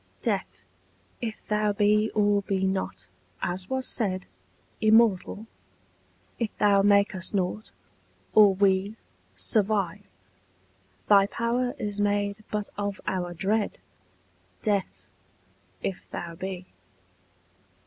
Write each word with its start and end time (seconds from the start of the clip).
Death, 0.23 0.63
if 1.21 1.45
thou 1.45 1.73
be 1.73 2.09
or 2.15 2.41
be 2.41 2.65
not, 2.65 3.07
as 3.43 3.69
was 3.69 3.85
said, 3.85 4.25
Immortal; 4.81 5.45
if 6.39 6.49
thou 6.57 6.81
make 6.81 7.13
us 7.13 7.35
nought, 7.35 7.71
or 8.33 8.55
we 8.55 8.95
Survive: 9.35 10.01
thy 11.07 11.27
power 11.27 11.75
is 11.77 12.01
made 12.01 12.37
but 12.49 12.71
of 12.79 12.99
our 13.05 13.35
dread, 13.35 13.77
Death, 14.63 15.05
if 15.83 16.09
thou 16.09 16.33
be. 16.33 16.65